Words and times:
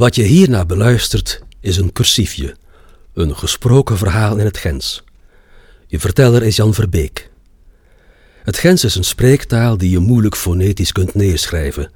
Wat 0.00 0.14
je 0.14 0.22
hierna 0.22 0.64
beluistert 0.64 1.42
is 1.60 1.76
een 1.76 1.92
cursiefje, 1.92 2.56
een 3.14 3.36
gesproken 3.36 3.98
verhaal 3.98 4.36
in 4.36 4.44
het 4.44 4.56
Gens. 4.56 5.04
Je 5.86 6.00
verteller 6.00 6.42
is 6.42 6.56
Jan 6.56 6.74
Verbeek. 6.74 7.30
Het 8.42 8.58
Gens 8.58 8.84
is 8.84 8.94
een 8.94 9.04
spreektaal 9.04 9.78
die 9.78 9.90
je 9.90 9.98
moeilijk 9.98 10.36
fonetisch 10.36 10.92
kunt 10.92 11.14
neerschrijven, 11.14 11.92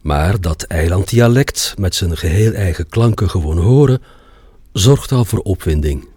maar 0.00 0.40
dat 0.40 0.62
eilanddialect 0.62 1.74
met 1.78 1.94
zijn 1.94 2.16
geheel 2.16 2.52
eigen 2.52 2.88
klanken 2.88 3.30
gewoon 3.30 3.58
horen, 3.58 4.02
zorgt 4.72 5.12
al 5.12 5.24
voor 5.24 5.40
opwinding. 5.40 6.08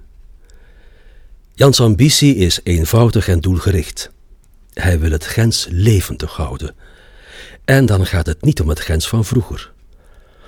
Jans 1.54 1.80
ambitie 1.80 2.36
is 2.36 2.60
eenvoudig 2.64 3.28
en 3.28 3.40
doelgericht. 3.40 4.12
Hij 4.74 5.00
wil 5.00 5.12
het 5.12 5.26
Gens 5.26 5.68
levendig 5.70 6.36
houden. 6.36 6.76
En 7.66 7.86
dan 7.86 8.06
gaat 8.06 8.26
het 8.26 8.42
niet 8.42 8.62
om 8.62 8.70
het 8.70 8.80
Gens 8.80 9.08
van 9.08 9.26
vroeger. 9.26 9.76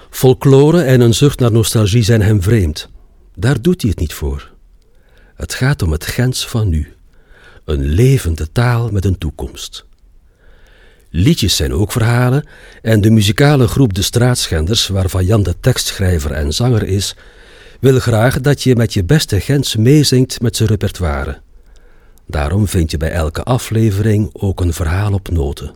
Folklore 0.09 0.81
en 0.81 1.01
een 1.01 1.13
zucht 1.13 1.39
naar 1.39 1.51
nostalgie 1.51 2.03
zijn 2.03 2.21
hem 2.21 2.41
vreemd. 2.41 2.89
Daar 3.35 3.61
doet 3.61 3.81
hij 3.81 3.89
het 3.89 3.99
niet 3.99 4.13
voor. 4.13 4.51
Het 5.35 5.53
gaat 5.53 5.81
om 5.81 5.91
het 5.91 6.05
Gens 6.05 6.47
van 6.47 6.69
nu. 6.69 6.93
Een 7.65 7.85
levende 7.85 8.51
taal 8.51 8.89
met 8.91 9.05
een 9.05 9.17
toekomst. 9.17 9.85
Liedjes 11.09 11.55
zijn 11.55 11.73
ook 11.73 11.91
verhalen 11.91 12.47
en 12.81 13.01
de 13.01 13.09
muzikale 13.09 13.67
groep 13.67 13.93
De 13.93 14.01
Straatschenders, 14.01 14.87
waarvan 14.87 15.25
Jan 15.25 15.43
de 15.43 15.59
tekstschrijver 15.59 16.31
en 16.31 16.53
zanger 16.53 16.83
is, 16.83 17.15
wil 17.79 17.99
graag 17.99 18.41
dat 18.41 18.63
je 18.63 18.75
met 18.75 18.93
je 18.93 19.03
beste 19.03 19.39
Gens 19.39 19.75
meezingt 19.75 20.41
met 20.41 20.55
zijn 20.55 20.69
repertoire. 20.69 21.41
Daarom 22.27 22.67
vind 22.67 22.91
je 22.91 22.97
bij 22.97 23.11
elke 23.11 23.43
aflevering 23.43 24.29
ook 24.33 24.61
een 24.61 24.73
verhaal 24.73 25.13
op 25.13 25.29
noten. 25.29 25.75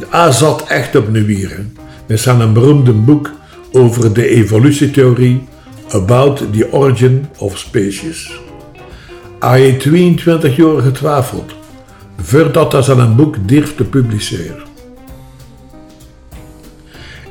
hij 0.10 0.32
zat 0.32 0.68
echt 0.68 0.96
op 0.96 1.14
de 1.14 1.26
wieren. 1.26 1.78
Met 2.08 2.20
zijn 2.20 2.54
beroemde 2.54 2.94
boek 2.94 3.32
over 3.72 4.14
de 4.14 4.28
evolutietheorie 4.28 5.48
About 5.90 6.38
the 6.54 6.72
Origin 6.72 7.28
of 7.38 7.58
Species. 7.58 8.40
Hij 9.40 9.62
heeft 9.62 9.80
22 9.80 10.56
jaar 10.56 10.82
getwijfeld 10.82 11.54
voordat 12.22 12.72
hij 12.72 12.82
zijn 12.82 13.16
boek 13.16 13.36
durfde 13.48 13.76
te 13.76 13.84
publiceren. 13.84 14.70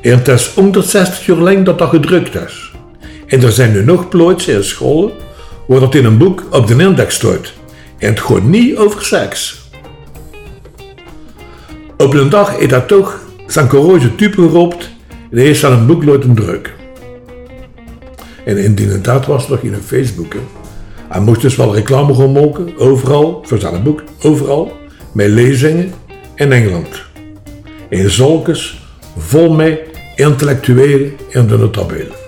En 0.02 0.18
het 0.18 0.28
is 0.28 0.54
160 0.54 1.26
jaar 1.26 1.36
lang 1.36 1.64
dat 1.64 1.78
dat 1.78 1.88
gedrukt 1.88 2.34
is. 2.34 2.72
En 3.26 3.42
er 3.42 3.52
zijn 3.52 3.72
nu 3.72 3.84
nog 3.84 4.08
plooits 4.08 4.48
in 4.48 4.64
scholen 4.64 5.12
waar 5.66 5.80
dat 5.80 5.94
in 5.94 6.04
een 6.04 6.18
boek 6.18 6.44
op 6.50 6.66
de 6.66 6.76
index 6.76 7.14
staat. 7.14 7.52
En 7.98 8.08
het 8.08 8.20
gaat 8.20 8.42
niet 8.42 8.76
over 8.76 9.04
seks. 9.04 9.60
Op 11.96 12.14
een 12.14 12.30
dag 12.30 12.58
heeft 12.58 12.70
hij 12.70 12.80
toch 12.80 13.20
zijn 13.46 13.68
corrosieve 13.68 14.14
type 14.14 14.42
geroept 14.42 14.90
en 15.30 15.38
heeft 15.38 15.62
een 15.62 15.86
boek 15.86 16.04
laten 16.04 16.34
druk. 16.34 16.74
En 18.44 18.74
was 19.26 19.42
het 19.42 19.48
nog 19.48 19.60
in 19.60 19.72
een 19.72 19.82
Facebook. 19.82 20.34
Hij 21.08 21.20
moest 21.20 21.40
dus 21.40 21.56
wel 21.56 21.74
reclame 21.74 22.14
gaan 22.14 22.32
maken, 22.32 22.78
overal, 22.78 23.42
voor 23.44 23.58
zijn 23.58 23.82
boek, 23.82 24.02
overal, 24.22 24.72
met 25.12 25.28
lezingen 25.28 25.92
in 26.34 26.52
Engeland. 26.52 27.02
En 27.88 28.10
zulkes 28.10 28.80
vol 29.16 29.52
met 29.52 29.89
intellectuelen 30.20 31.12
en 31.30 31.46
de 31.46 31.58
notabelen. 31.58 32.18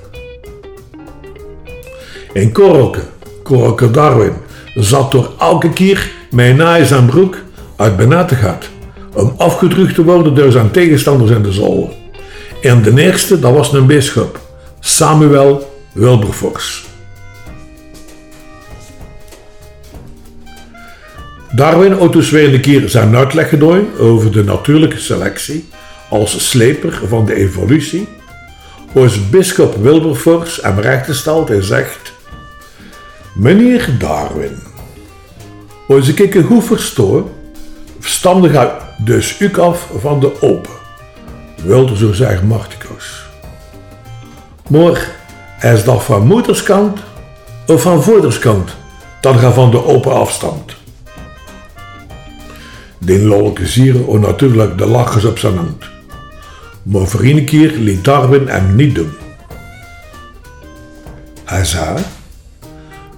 En 2.33 2.53
Koroke, 2.53 3.01
Koroke 3.43 3.91
Darwin, 3.91 4.33
zat 4.75 5.13
door 5.13 5.31
elke 5.39 5.71
keer 5.71 6.11
mijn 6.31 6.57
naais 6.57 6.93
aan 6.93 7.07
broek 7.07 7.37
uit 7.77 7.97
benaten 7.97 8.37
gaat, 8.37 8.69
om 9.15 9.35
afgedrukt 9.37 9.95
te 9.95 10.05
worden 10.05 10.35
door 10.35 10.51
zijn 10.51 10.71
tegenstanders 10.71 11.31
in 11.31 11.43
de 11.43 11.53
zolder. 11.53 11.91
En 12.63 12.83
de 12.83 13.03
eerste, 13.03 13.39
dat 13.39 13.55
was 13.55 13.73
een 13.73 13.87
bisschop, 13.87 14.41
Samuel 14.81 15.71
Wilberforce. 15.93 16.83
Darwin 21.55 21.93
had 21.93 22.13
dus 22.13 22.31
weer 22.31 22.55
een 22.55 22.61
keer 22.61 22.89
zijn 22.89 23.17
uitleg 23.17 23.49
gedaan 23.49 23.85
over 23.99 24.33
de 24.33 24.45
natuurlijke 24.45 24.99
selectie 24.99 25.69
als 26.13 26.49
sleper 26.49 27.01
van 27.09 27.27
de 27.27 27.35
evolutie. 27.35 28.09
Als 28.95 29.29
bischop 29.29 29.77
Wilberforce 29.77 30.63
hem 30.63 31.15
stelt 31.15 31.51
en 31.51 31.65
zegt 31.65 32.13
Meneer 33.35 33.89
Darwin, 33.99 34.59
als 35.89 36.09
ik 36.09 36.45
goed 36.45 36.65
verstoor, 36.65 37.25
uit 38.57 38.73
dus 39.05 39.41
u 39.41 39.59
af 39.59 39.89
van 39.99 40.21
de 40.21 40.43
open, 40.43 40.73
wilde 41.65 41.97
zo 41.97 42.13
zeggen 42.13 42.47
Marticus. 42.47 43.25
Maar 44.69 45.11
is 45.61 45.85
dat 45.85 46.03
van 46.03 46.27
moederskant 46.27 46.99
of 47.67 47.83
van 47.83 48.03
vaderskant 48.03 48.71
dat 49.21 49.37
gaat 49.37 49.55
van 49.55 49.71
de 49.71 49.85
open 49.85 50.13
afstand? 50.13 50.75
Den 52.99 53.25
lolke 53.25 53.67
zieren 53.67 54.21
natuurlijk 54.21 54.79
de 54.79 54.87
lachers 54.87 55.25
op 55.25 55.39
zijn 55.39 55.57
hand. 55.57 55.92
Maar 56.83 57.07
voor 57.07 57.45
keer 57.45 57.71
liet 57.71 58.05
Darwin 58.05 58.49
hem 58.49 58.77
niet 58.77 58.95
doen. 58.95 59.13
Hij 61.45 61.65
zei 61.65 61.99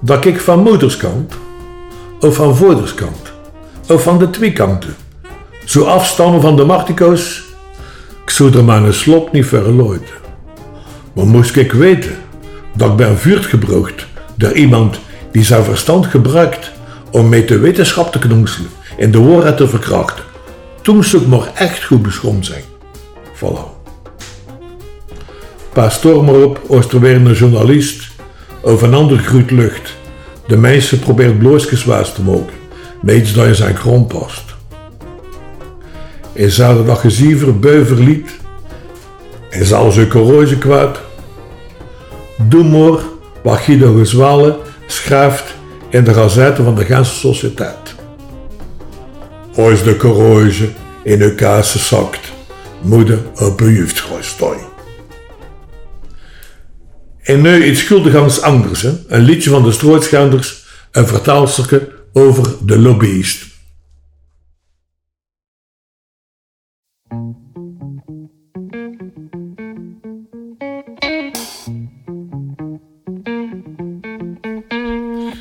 dat 0.00 0.24
ik 0.24 0.40
van 0.40 0.62
moederskant 0.62 1.34
of 2.20 2.34
van 2.34 2.56
vaderskant 2.56 3.32
of 3.88 4.02
van 4.02 4.18
de 4.18 4.30
twee 4.30 4.52
kanten 4.52 4.96
zo 5.64 5.84
afstammen 5.84 6.40
van 6.40 6.56
de 6.56 6.64
Martico's, 6.64 7.42
ik 8.24 8.30
zou 8.30 8.52
er 8.52 8.68
een 8.68 8.94
slop 8.94 9.32
niet 9.32 9.46
verlooiden. 9.46 10.08
Maar 11.12 11.26
moest 11.26 11.56
ik 11.56 11.72
weten 11.72 12.16
dat 12.74 12.90
ik 12.90 12.96
ben 12.96 13.18
vuurt 13.18 13.46
gebruikt 13.46 14.06
door 14.34 14.52
iemand 14.52 14.98
die 15.32 15.44
zijn 15.44 15.64
verstand 15.64 16.06
gebruikt 16.06 16.70
om 17.10 17.28
met 17.28 17.48
de 17.48 17.58
wetenschap 17.58 18.12
te 18.12 18.18
knoeselen 18.18 18.70
en 18.98 19.10
de 19.10 19.20
waarheid 19.20 19.56
te 19.56 19.68
verkrachten, 19.68 20.24
Toen 20.82 21.04
ze 21.04 21.16
ook 21.16 21.26
maar 21.26 21.50
echt 21.54 21.84
goed 21.84 22.02
beschomd 22.02 22.46
zijn. 22.46 22.73
Voilà. 23.34 23.82
Pas 25.72 25.94
storm 25.94 26.28
erop 26.28 26.60
was 26.66 26.88
er 26.88 27.00
weer 27.00 27.14
een 27.14 27.32
journalist 27.32 28.08
over 28.62 28.88
een 28.88 28.94
ander 28.94 29.18
groet 29.18 29.50
lucht. 29.50 29.96
De 30.46 30.56
mensen 30.56 30.98
probeert 30.98 31.38
bloosjes 31.38 31.84
te 32.14 32.22
mogen, 32.22 32.52
met 33.02 33.16
iets 33.16 33.32
dat 33.32 33.46
in 33.46 33.54
zijn 33.54 33.76
grond 33.76 34.08
past. 34.08 34.54
En 36.32 36.50
dat 36.84 36.98
geziever 36.98 37.58
beuver 37.58 37.96
liet, 37.96 38.30
en 39.50 39.66
zal 39.66 39.90
ze 39.90 40.08
roze 40.08 40.58
kwaad. 40.58 41.00
Doe 42.48 42.64
maar 42.64 43.00
wat 43.42 43.58
Guido 43.58 43.94
Gezwalen 43.94 44.56
schrijft 44.86 45.54
in 45.88 46.04
de 46.04 46.14
gazette 46.14 46.62
van 46.62 46.74
de 46.74 46.84
ganse 46.84 47.14
sociëteit. 47.14 47.94
Als 49.56 49.82
de 49.82 49.96
corroge 49.96 50.68
in 51.02 51.20
uw 51.22 51.34
kaas 51.34 51.88
zakt, 51.88 52.23
moeder 52.84 53.18
op 53.34 53.60
uw 53.60 53.70
jeugd 53.70 54.04
En 57.22 57.40
nu 57.40 57.64
iets 57.64 57.80
schuldigans 57.80 58.40
anders, 58.40 58.82
hè? 58.82 58.92
een 59.08 59.22
liedje 59.22 59.50
van 59.50 59.62
de 59.62 59.72
Strootschanders, 59.72 60.64
een 60.90 61.06
vertaalsterke 61.06 61.92
over 62.12 62.66
de 62.66 62.78
lobbyist. 62.78 63.52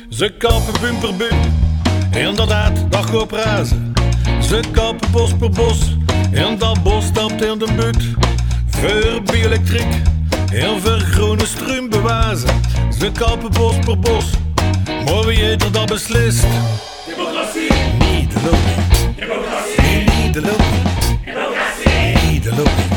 Ze 0.08 0.34
kapen 0.38 0.80
bumper 0.80 1.16
bum, 1.16 1.38
inderdaad, 2.12 2.92
dat 2.92 3.04
gaat 3.04 3.26
prazen. 3.26 3.92
Ze 4.40 4.60
kapen 4.72 5.10
bos 5.10 5.34
per 5.36 5.50
bos, 5.50 5.96
en 6.34 6.58
dat 6.58 6.82
bos 6.82 7.04
stapt 7.04 7.42
in 7.42 7.58
de 7.58 7.66
but. 7.76 7.96
Voor 8.68 9.22
bioelektriek, 9.22 10.02
en 10.52 10.80
voor 10.80 10.98
groene 10.98 11.46
struim 11.46 11.88
bewazen. 11.88 12.60
Ze 12.98 13.12
kapen 13.12 13.50
bos 13.52 13.74
per 13.84 13.98
bos, 13.98 14.24
maar 15.04 15.24
wie 15.26 15.38
heeft 15.38 15.62
er 15.62 15.72
dat 15.72 15.86
beslist? 15.86 16.44
Democratie! 17.06 17.72
Niet 17.98 18.32
de 18.32 18.40
lobby. 18.44 19.20
Democratie! 19.20 20.22
Niet 20.22 20.34
de 20.34 20.40
lobby. 20.40 20.64
Democratie! 21.24 22.30
Niet 22.30 22.42
de 22.42 22.50
lobby. 22.50 22.93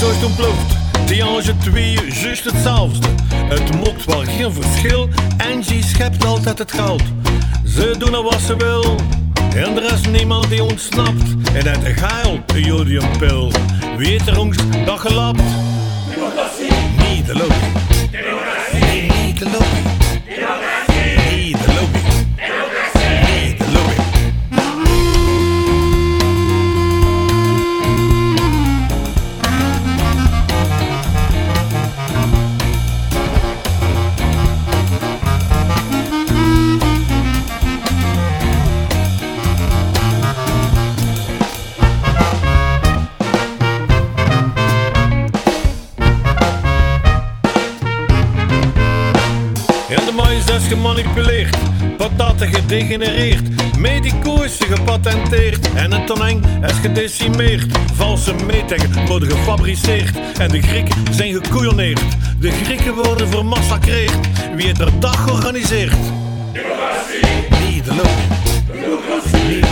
Zo 0.00 0.10
is 0.10 0.24
ontploft. 0.24 0.76
Die 1.06 1.24
Ange 1.24 1.56
2 1.58 1.92
juist 1.92 2.44
hetzelfde. 2.44 3.08
Het 3.34 3.76
mokt 3.76 4.04
wel 4.04 4.24
geen 4.24 4.52
verschil. 4.52 5.08
Angie 5.52 5.84
schept 5.84 6.24
altijd 6.24 6.58
het 6.58 6.72
goud. 6.72 7.02
Ze 7.64 7.94
doen 7.98 8.14
er 8.14 8.22
wat 8.22 8.40
ze 8.40 8.56
wil. 8.56 8.96
En 9.54 9.76
er 9.76 9.92
is 9.92 10.06
niemand 10.06 10.48
die 10.48 10.62
ontsnapt. 10.62 11.22
En 11.54 11.80
de 11.80 11.94
geil 11.94 12.40
de 12.46 12.62
jodiumpil. 12.62 13.52
Wie 13.96 14.08
heeft 14.08 14.26
er 14.26 14.38
ons 14.38 14.56
dat 14.84 14.98
gelapt? 14.98 15.42
Niet 17.08 17.26
de 17.26 17.34
lobby. 17.34 17.79
De 50.10 50.16
mais 50.16 50.44
is 50.50 50.68
gemanipuleerd, 50.68 51.56
pataten 51.96 52.48
gedegenereerd, 52.48 53.76
medico's 53.78 54.58
gepatenteerd 54.58 55.74
en 55.74 55.92
het 55.92 56.06
tonijn 56.06 56.44
is 56.66 56.72
gedecimeerd. 56.72 57.78
Valse 57.94 58.34
metingen 58.46 59.06
worden 59.06 59.30
gefabriceerd 59.30 60.18
en 60.38 60.48
de 60.48 60.62
Grieken 60.62 61.14
zijn 61.14 61.32
gekoeioneerd. 61.32 62.02
De 62.40 62.50
Grieken 62.50 62.94
worden 62.94 63.28
vermassacreerd, 63.28 64.28
wie 64.54 64.68
het 64.68 64.80
er 64.80 65.00
dag 65.00 65.24
georganiseerd? 65.24 65.96
Democratie! 66.52 67.70
Niet 67.70 67.84
de 67.84 68.02
Democratie! 68.72 69.69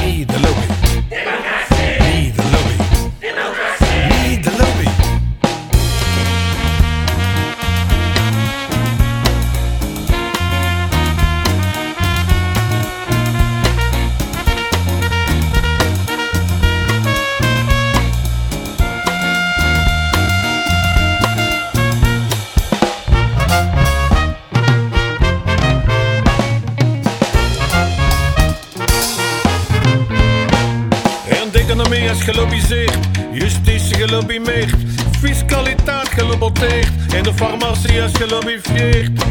Economie 31.89 32.11
is 32.11 32.23
gelobbiseerd, 32.23 32.99
justitie 33.33 33.95
gelobbimeerd, 33.95 34.75
fiscaliteit 35.21 36.09
gelobboteerd 36.09 36.89
en 37.15 37.23
de 37.23 37.35
farmacie 37.35 37.93
is 37.93 38.13
gelobbifieerd. 38.13 39.23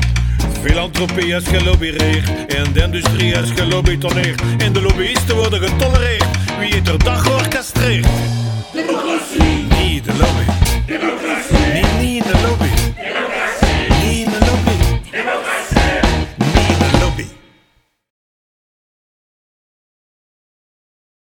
Filantropie 0.62 1.36
is 1.36 1.44
gelobbireerd 1.48 2.30
en 2.48 2.74
de 2.74 2.82
industrie 2.82 3.34
is 3.34 3.50
gelobbitoneerd 3.56 4.42
en 4.58 4.74
de 4.74 4.82
lobbyisten 4.82 5.36
worden 5.36 5.62